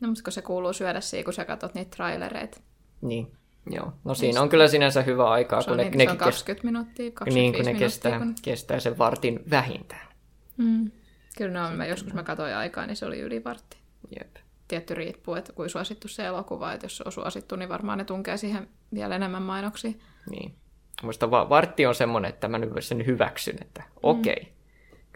[0.00, 2.60] No, mutta kun se kuuluu syödä siihen, kun sä katsot niitä trailereita.
[3.00, 3.32] Niin,
[3.70, 3.92] joo.
[4.04, 6.66] No siinä on kyllä sinänsä hyvä aikaa, Se kun ne, niin, se nekin on 20
[6.66, 7.86] minuuttia, 25 niin, kun ne minuuttia.
[7.86, 8.34] kestää, Kun...
[8.42, 10.08] kestää sen vartin vähintään.
[10.56, 10.90] Mm.
[11.36, 13.76] Kyllä ne on, mä joskus mä katsoin aikaa, niin se oli yli vartti.
[14.18, 14.36] Jep.
[14.68, 18.04] Tietty riippuu, että kuin suosittu se elokuva, että jos se on suosittu, niin varmaan ne
[18.04, 19.92] tunkee siihen vielä enemmän mainoksia.
[20.30, 20.54] Niin.
[21.02, 24.32] Musta va- vartti on semmoinen, että mä nyt sen hyväksyn, että okei.
[24.32, 24.59] Okay.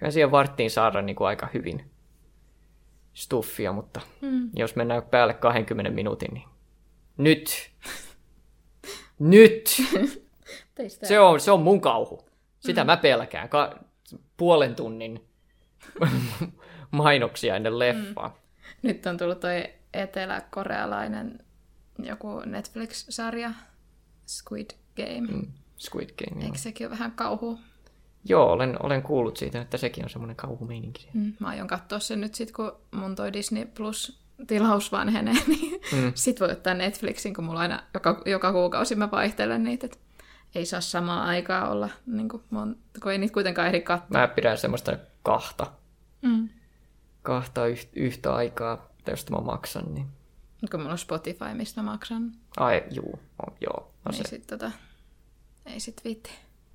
[0.04, 1.90] Kyllä siihen varttiin saada niin kuin aika hyvin
[3.14, 4.50] stuffia, mutta Mm.
[4.56, 6.48] jos mennään päälle 20 minuutin, niin
[7.16, 7.70] nyt,
[9.18, 9.66] nyt,
[11.08, 12.28] se on, se on mun kauhu.
[12.60, 13.48] Sitä mä pelkään.
[13.48, 13.78] Ka-
[14.36, 15.24] puolen tunnin
[16.90, 18.38] mainoksia ennen leffaa.
[18.82, 19.64] Nyt on tullut toi
[19.94, 21.38] eteläkorealainen
[21.98, 23.50] joku Netflix-sarja,
[24.26, 25.32] Squid Game.
[25.32, 25.52] Mm.
[25.78, 26.46] Squid Game, joo.
[26.46, 27.58] Eikö sekin ole vähän kauhu?
[28.28, 31.08] Joo, olen, olen kuullut siitä, että sekin on semmoinen kauhumeininki.
[31.14, 31.32] Mm.
[31.40, 36.12] Mä aion katsoa sen nyt sit, kun mun toi Disney Plus tilaus vanhenee, niin mm.
[36.14, 39.98] sit voi ottaa Netflixin, kun mulla aina joka, joka kuukausi mä vaihtelen niitä, että
[40.54, 44.20] ei saa samaa aikaa olla, niin kuin mon, kun ei niitä kuitenkaan ehdi katsoa.
[44.20, 45.66] Mä pidän semmoista kahta,
[46.22, 46.48] Mm.
[47.22, 50.06] kahta yht, yhtä aikaa, josta mä maksan, niin...
[50.70, 54.46] Kun mulla on Spotify, mistä mä maksan, Ai, juu, on, joo, no niin se, sit
[54.46, 54.70] tota,
[55.66, 56.30] ei sit viitti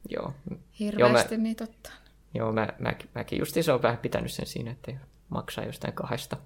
[0.09, 0.33] joo.
[0.79, 1.93] hirveästi mä- niitä ottaa.
[2.33, 4.91] Joo, mä, mä, mäkin justiin se on vähän pitänyt sen siinä, että
[5.29, 6.37] maksaa jostain kahdesta.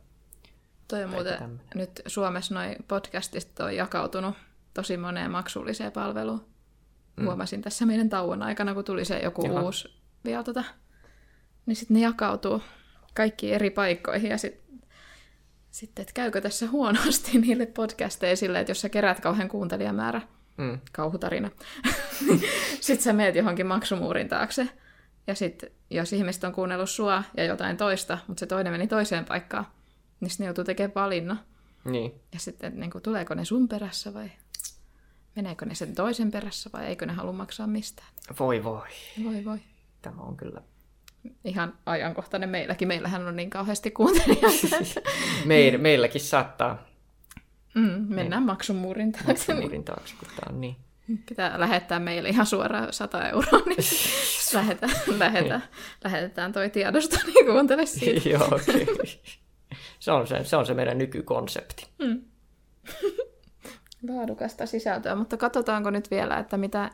[0.87, 1.65] Toi on muuten tämmönen.
[1.75, 4.35] nyt Suomessa noin podcastista on jakautunut
[4.73, 6.45] tosi moneen maksulliseen palveluun.
[7.15, 7.25] Mm.
[7.25, 9.61] Huomasin tässä meidän tauon aikana, kun tuli se joku Jaha.
[9.61, 9.95] uusi
[10.25, 10.63] vielä tota,
[11.65, 12.61] niin sitten ne jakautuu
[13.13, 14.63] kaikkiin eri paikkoihin ja sitten
[15.71, 20.21] sitten, että käykö tässä huonosti niille podcasteille sille, että jos sä kerät kauhean kuuntelijamäärä,
[20.57, 20.79] Mm.
[20.91, 21.49] kauhutarina,
[22.81, 24.69] sitten sä meet johonkin maksumuurin taakse.
[25.27, 29.25] Ja sitten jos ihmiset on kuunnellut sua ja jotain toista, mutta se toinen meni toiseen
[29.25, 29.67] paikkaan,
[30.19, 31.39] niin sitten ne joutuu tekemään valinnan.
[31.85, 32.13] Niin.
[32.33, 34.31] Ja sitten, niin kuin, tuleeko ne sun perässä vai
[35.35, 38.07] meneekö ne sen toisen perässä vai eikö ne halua maksaa mistään.
[38.39, 38.89] Voi voi.
[39.23, 39.57] Voi voi.
[40.01, 40.61] Tämä on kyllä.
[41.43, 42.87] Ihan ajankohtainen meilläkin.
[42.87, 45.01] Meillähän on niin kauheasti kuuntelijoita.
[45.45, 46.83] Meil, meilläkin saattaa
[47.75, 49.53] mm, mennään maksumuurin taakse.
[49.53, 50.75] Niin muurin taakse, kun tämä on niin.
[51.29, 53.77] pitää lähettää meille ihan suoraan 100 euroa, niin
[54.53, 55.63] lähetään, lähetään,
[56.03, 58.29] lähetetään toi tiedosto, niin kuuntele siitä.
[58.29, 58.87] Joo, okei.
[59.99, 61.87] Se on se, se on se meidän nykykonsepti.
[64.09, 66.91] Laadukasta sisältöä, mutta katsotaanko nyt vielä, että mitä,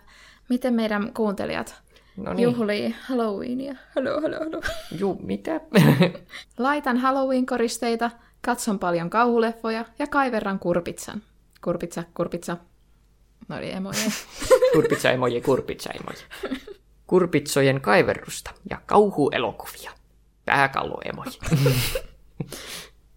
[0.50, 1.82] miten meidän kuuntelijat
[2.20, 2.36] No niin.
[2.36, 2.44] niin.
[2.44, 3.76] juhlii Halloweenia.
[3.96, 4.62] Hello, hello, hello.
[5.00, 5.62] Juu, mitä?
[6.58, 8.12] Laitan Halloween-koristeita,
[8.42, 11.22] katson paljon kauhuleffoja ja kaiverran kurpitsan.
[11.64, 12.58] Kurpitsa, kurpitsa.
[13.48, 14.00] No oli emoja.
[14.74, 16.24] Kurpitsa emoji, kurpitsa emoji.
[17.08, 19.92] Kurpitsojen kaiverrusta ja kauhuelokuvia.
[20.46, 21.40] Pääkallo emoji.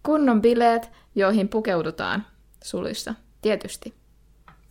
[0.03, 2.25] Kunnon bileet, joihin pukeudutaan
[2.63, 3.13] sulissa.
[3.41, 3.93] Tietysti.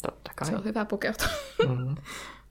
[0.02, 0.48] Totta kai.
[0.48, 1.26] Se on hyvä pukeutua.
[1.68, 1.96] Mm-hmm.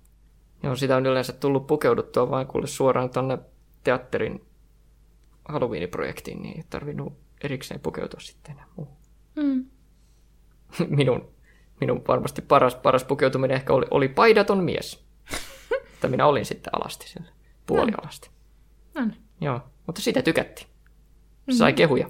[0.63, 3.37] Joo, sitä on yleensä tullut pukeuduttua vain kuule suoraan tonne
[3.83, 4.45] teatterin
[5.49, 8.97] Halloween-projektiin, niin ei tarvinnut erikseen pukeutua sitten enää muuhun.
[9.35, 9.65] Mm.
[10.97, 11.33] Minun,
[11.79, 15.05] minun varmasti paras, paras pukeutuminen ehkä oli, oli paidaton mies.
[15.93, 17.31] Että minä olin sitten alasti siellä,
[17.67, 18.29] puolialasti.
[18.93, 19.21] No niin.
[19.41, 20.67] Joo, mutta sitä tykättiin.
[21.51, 22.09] Se sai kehuja.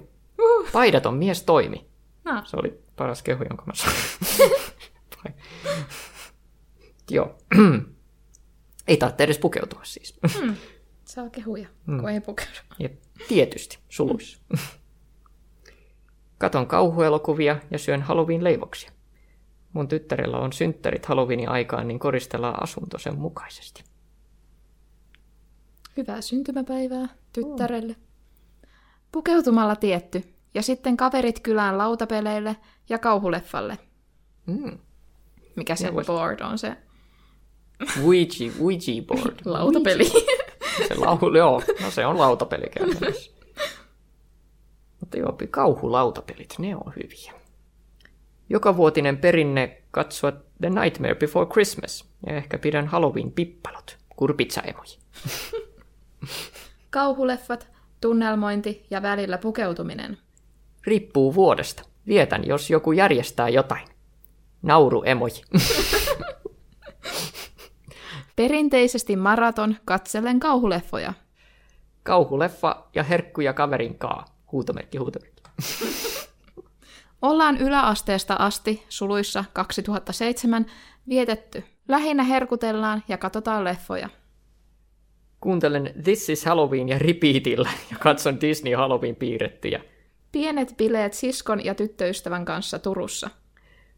[0.72, 1.86] Paidaton mies toimi.
[2.24, 3.96] No, Se oli paras kehu, jonka mä sain.
[7.10, 7.38] Joo.
[8.88, 10.20] ei tarvitse edes pukeutua siis.
[11.04, 12.00] saa kehuja, mm.
[12.00, 12.58] kun ei pukeudu.
[12.78, 12.88] Ja
[13.28, 14.38] tietysti, suluissa.
[16.42, 18.92] Katon kauhuelokuvia ja syön Halloween-leivoksia.
[19.72, 23.84] Mun tyttärellä on synttärit Halloweenin aikaan, niin koristellaan asunto sen mukaisesti.
[25.96, 27.96] Hyvää syntymäpäivää tyttärelle.
[29.12, 30.22] Pukeutumalla tietty.
[30.54, 32.56] Ja sitten kaverit kylään lautapeleille
[32.88, 33.78] ja kauhuleffalle.
[34.46, 34.78] Mm.
[35.56, 36.76] Mikä se vois- board on se
[38.04, 39.34] Ouija, Ouija board.
[39.54, 40.04] lautapeli.
[40.88, 43.41] Se lau, joo, no se on lautapeli käytännössä.
[45.20, 47.32] Mutta joo, kauhulautapelit, ne on hyviä.
[48.48, 52.04] Joka vuotinen perinne katsoa The Nightmare Before Christmas.
[52.26, 53.96] Ja ehkä pidän Halloween-pippalot.
[54.16, 54.98] Kurpitsaemoji.
[56.90, 57.68] Kauhuleffat,
[58.00, 60.18] tunnelmointi ja välillä pukeutuminen.
[60.86, 61.82] Riippuu vuodesta.
[62.06, 63.88] Vietän, jos joku järjestää jotain.
[64.62, 65.42] Nauruemoji.
[68.36, 71.14] Perinteisesti maraton katsellen kauhuleffoja.
[72.02, 74.31] Kauhuleffa ja herkkuja kaverin kaa.
[74.52, 75.42] Huutomerkki, huutomerkki.
[77.22, 80.66] Ollaan yläasteesta asti, suluissa 2007,
[81.08, 81.64] vietetty.
[81.88, 84.08] Lähinnä herkutellaan ja katsotaan leffoja.
[85.40, 89.80] Kuuntelen This is Halloween ja repeatillä ja katson Disney Halloween piirrettyjä.
[90.32, 93.30] Pienet bileet siskon ja tyttöystävän kanssa Turussa.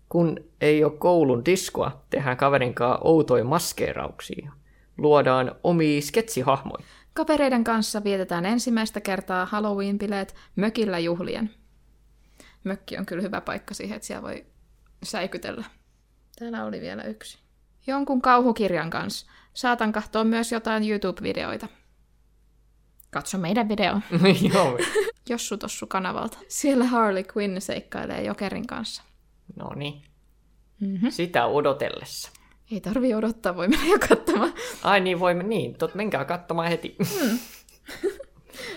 [0.09, 4.53] Kun ei ole koulun diskoa, tehdään kaverin kanssa outoja maskeerauksia.
[4.99, 6.85] Luodaan omia sketsihahmoja.
[7.15, 11.51] Kavereiden kanssa vietetään ensimmäistä kertaa Halloween-bileet mökillä juhlien.
[12.65, 14.47] Mökki on kyllä hyvä paikka siihen, että siellä voi
[15.03, 15.65] säikytellä.
[16.39, 17.39] Täällä oli vielä yksi.
[17.87, 19.27] Jonkun kauhukirjan kanssa.
[19.55, 21.69] Saatan katsoa myös jotain YouTube-videoita.
[23.11, 24.01] Katso meidän video.
[24.55, 24.79] Joo.
[25.29, 26.39] Jossu Tossu kanavalta.
[26.49, 29.03] Siellä Harley Quinn seikkailee Jokerin kanssa.
[29.57, 30.03] No niin.
[30.81, 31.11] Mm-hmm.
[31.11, 32.31] Sitä odotellessa.
[32.73, 34.53] Ei tarvi odottaa, voi mennä jo katsomaan.
[34.83, 36.97] Ai niin, voimme, niin, tot, menkää katsomaan heti.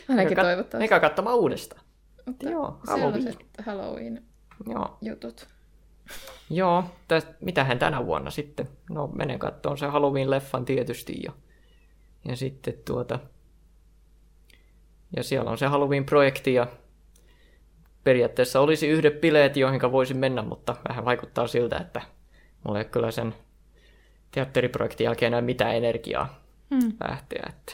[0.10, 0.78] Ainakin Menkää toivottavasti.
[0.78, 1.82] Menkää katsomaan uudestaan.
[2.26, 3.38] Mutta Joo, Halloween.
[3.66, 5.48] Halloween-jutut.
[6.50, 8.68] Joo, Joo täs, mitähän tänä vuonna sitten?
[8.90, 11.32] No menen kattoon se Halloween-leffan tietysti ja,
[12.26, 13.20] ja sitten tuota...
[15.16, 16.68] Ja siellä on se Halloween-projekti ja
[18.04, 22.02] periaatteessa olisi yhdet bileet, joihin voisin mennä, mutta vähän vaikuttaa siltä, että
[22.64, 23.34] mulla ei ole kyllä sen
[24.32, 26.42] teatteriprojektin jälkeen enää mitään energiaa
[26.76, 26.94] Hmm.
[27.10, 27.44] lähteä.
[27.50, 27.74] Että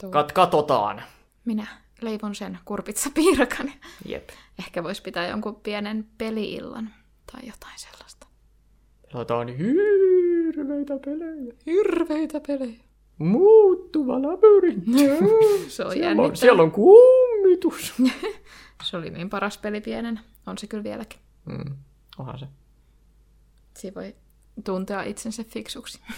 [0.00, 0.10] Tuo.
[0.10, 1.02] kat- katsotaan.
[1.44, 1.66] Minä
[2.00, 3.72] leivon sen kurpitsapiirakan.
[4.06, 4.28] Jep.
[4.58, 6.94] Ehkä voisi pitää jonkun pienen peliillan
[7.32, 8.26] tai jotain sellaista.
[9.12, 11.54] Pelataan hirveitä pelejä.
[11.66, 12.80] Hirveitä pelejä.
[13.18, 14.92] Muuttuva labyrintti.
[15.68, 17.94] Se on Siellä on, siellä on kummitus.
[18.84, 20.20] Se oli niin paras peli pienen.
[20.46, 21.20] On se kyllä vieläkin.
[21.44, 21.76] Mm,
[22.18, 22.46] onhan se.
[23.78, 24.14] Siinä voi
[24.62, 26.00] tuntea itsensä fiksuksi.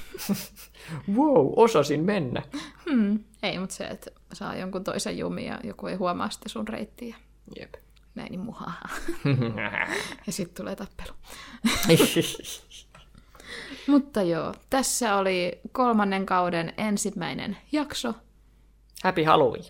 [1.15, 2.43] Wow, osasin mennä.
[2.91, 3.19] Hmm.
[3.43, 7.17] Ei, mutta se, että saa jonkun toisen jumin ja joku ei huomaa sitten sun reittiä.
[7.59, 7.75] Jep.
[8.15, 8.89] Näin niin muhaa.
[10.27, 11.13] ja sitten tulee tappelu.
[13.87, 18.15] Mutta joo, tässä oli kolmannen kauden ensimmäinen jakso.
[19.05, 19.65] Happy Halloween.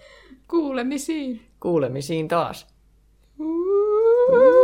[0.49, 1.47] Kuulemisiin.
[1.61, 2.67] Kuulemisiin taas.
[3.41, 4.62] Ooh.